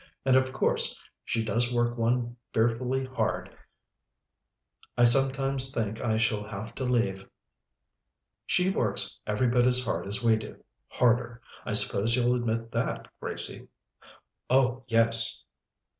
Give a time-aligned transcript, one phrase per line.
[0.25, 3.55] "And of course she does work one fearfully hard.
[4.97, 7.29] I sometimes think I shall have to leave."
[8.47, 11.39] "She works every bit as hard as we do harder.
[11.65, 13.67] I suppose you'll admit that, Gracie?"
[14.49, 15.43] "Oh yes."